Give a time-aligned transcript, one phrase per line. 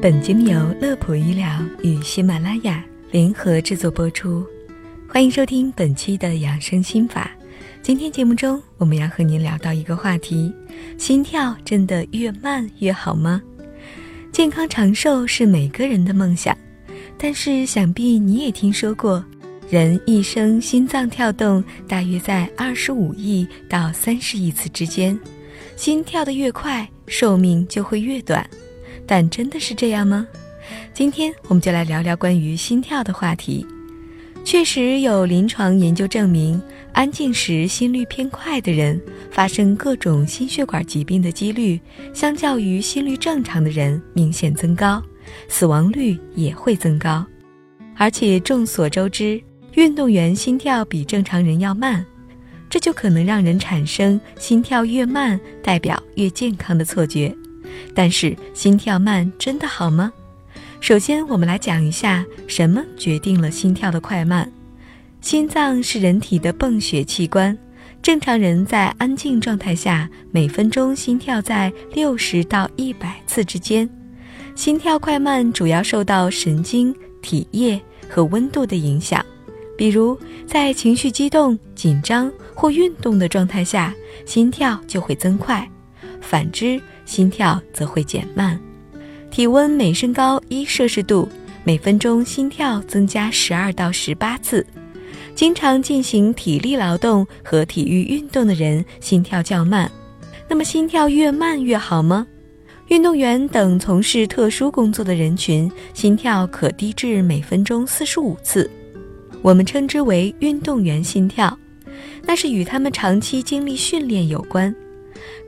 [0.00, 4.46] 本节目由乐普医疗与喜马拉雅联合制作播出，
[5.08, 7.28] 欢迎收听本期的养生心法。
[7.82, 10.54] 今天节目中，我们要和您聊到一个话题：
[10.96, 13.42] 心跳真的越慢越好吗？
[14.30, 16.56] 健康长寿是每个人的梦想，
[17.18, 19.24] 但是想必你也听说过，
[19.68, 25.18] 人一生心脏跳动大约在二十五亿到三十亿次之间，
[25.74, 28.48] 心跳的越快，寿命就会越短。
[29.08, 30.28] 但真的是这样吗？
[30.92, 33.66] 今天我们就来聊聊关于心跳的话题。
[34.44, 36.60] 确实有临床研究证明，
[36.92, 41.80] 安静时心率偏快的人，发生各种心血管疾病的几率，
[42.14, 45.02] 相较于心率正常的人明显增高，
[45.48, 47.24] 死亡率也会增高。
[47.96, 49.42] 而且众所周知，
[49.74, 52.04] 运动员心跳比正常人要慢，
[52.70, 57.34] 这就可能让人产生心跳越慢代表越健康的错觉。
[57.94, 60.12] 但是心跳慢真的好吗？
[60.80, 64.50] 首先，我们来讲一下什么决定了心跳的快慢。
[65.20, 67.56] 心脏是人体的泵血器官，
[68.00, 73.88] 正常人在安静状态下，每分钟心跳在六十到一百次之间。
[74.54, 79.24] 心跳快慢主要受到神经、体液和温度的影响。
[79.76, 85.64] 比如，在情绪激动、紧张或运动的状态下，心跳就会增快；
[86.20, 88.58] 反之，心跳则会减慢，
[89.30, 91.28] 体温每升高一摄氏度，
[91.64, 94.66] 每分钟心跳增加十二到十八次。
[95.34, 99.90] 经常进行体力劳动和体育运动的人心跳较慢。
[100.48, 102.26] 那么心跳越慢越好吗？
[102.88, 108.68] 运动员等从事特殊工作的人群，心跳可低至每分钟四十五次，
[109.42, 111.56] 我们称之为运动员心跳，
[112.24, 114.74] 那是与他们长期经历训练有关。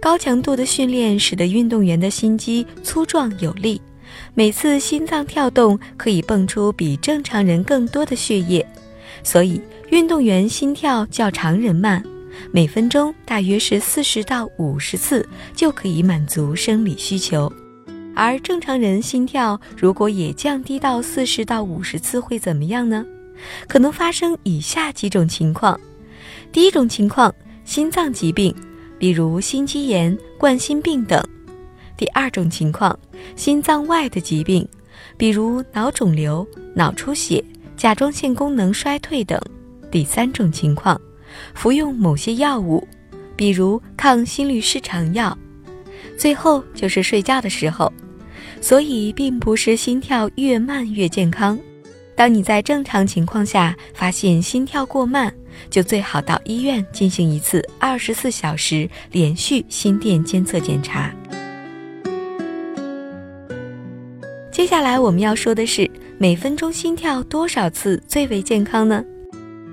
[0.01, 3.81] 高强度的训练使得运动员的心肌粗壮有力，
[4.35, 8.67] 每次心脏跳动可以泵出比正常人更多的血液，
[9.23, 12.03] 所以运动员心跳较常人慢，
[12.51, 17.53] 每分钟大约是四十到五十次就可以满足生理需求。
[18.15, 23.05] 而正常人心跳如果也降低到四十到五十次会怎么样呢？
[23.69, 25.79] 可能发生以下几种情况：
[26.53, 28.55] 第一种情况，心脏疾病。
[29.01, 31.21] 比如心肌炎、冠心病等。
[31.97, 32.97] 第二种情况，
[33.35, 34.69] 心脏外的疾病，
[35.17, 37.43] 比如脑肿瘤、脑出血、
[37.79, 39.41] 甲状腺功能衰退等。
[39.91, 41.01] 第三种情况，
[41.55, 42.87] 服用某些药物，
[43.37, 45.37] 比如抗心律失常药。
[46.19, 47.91] 最后就是睡觉的时候。
[48.61, 51.59] 所以，并不是心跳越慢越健康。
[52.15, 55.35] 当你在正常情况下发现心跳过慢，
[55.69, 61.13] 就最好到医院进行一次二十四小时连续心电监测检查。
[64.51, 69.03] 接下来我们要说的是，每分钟心跳多少次最为健康呢？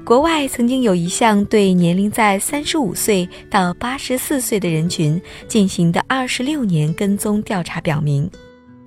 [0.06, 8.30] 国外曾经有一项对年龄在三十五岁到八十四岁的人群进行的二十六年跟踪调查表明。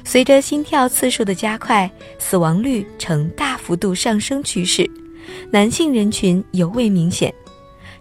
[0.02, 4.90] 随着心跳次数的加快，死亡率呈大幅度上升趋势，
[5.50, 7.32] 男性人群尤为明显。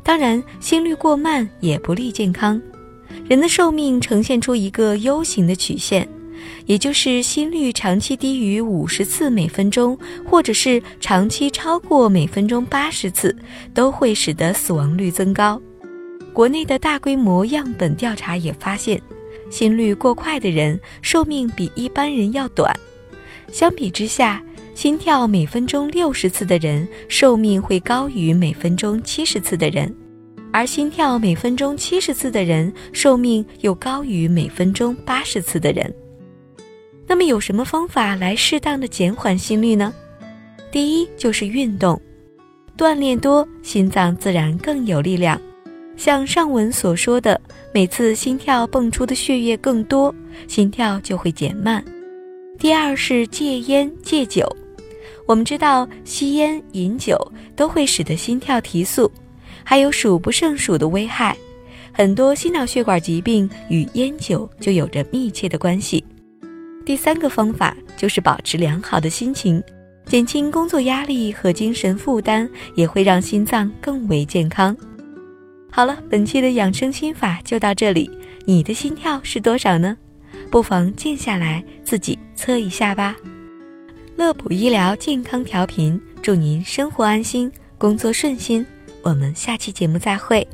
[0.03, 2.61] 当然，心率过慢也不利健康。
[3.27, 6.07] 人的寿命呈现出一个 U 型的曲线，
[6.65, 13.35] 也就是心率长期低于五十次每分钟，或者是长期超过每分钟八十次，
[13.73, 15.61] 都会使得死亡率增高。
[16.33, 19.01] 国内的大规模样本调查也发现。
[19.51, 22.71] 心率过快的人寿命比一般人要短，
[23.51, 24.43] 相比之下，
[24.79, 29.93] 心跳每分钟六十次的人寿命会高于每分钟七十次的人，
[30.53, 35.93] 而心跳每分钟七十次的人寿命又高于每分钟八十次的人。
[37.05, 39.93] 那么有什么方法来适当的减缓心率呢？
[40.71, 42.01] 第一就是运动，
[42.77, 45.37] 锻炼多，心脏自然更有力量。
[45.97, 47.41] 像上文所说的。
[47.73, 50.15] 每次心跳泵出的血液更多，
[50.47, 51.83] 心跳就会减慢。
[52.57, 54.47] 第二是戒烟戒酒。
[55.29, 57.15] 我们知道吸烟、饮酒
[57.55, 59.11] 都会使得心跳提速，
[59.63, 61.37] 还有数不胜数的危害。
[61.93, 66.03] 很多心脑血管疾病与烟酒就有着密切的关系。
[66.83, 69.61] 第三个方法就是保持良好的心情，
[70.07, 74.75] 减轻工作压力和精神负担，也会让心脏更为健康。
[75.69, 78.09] 好了，本期的养生心法就到这里。
[78.45, 79.95] 你的心跳是多少呢？
[80.49, 83.15] 不妨静下来自己测一下吧。
[84.19, 88.65] 乐普医疗健康调频，祝您生活安心，工作顺心。
[89.01, 90.45] 我们下期节目再会。